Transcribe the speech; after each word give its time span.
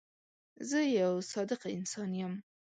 زه 0.69 0.79
یو 1.01 1.13
صادقه 1.31 1.67
انسان 1.77 2.09
یم. 2.21 2.33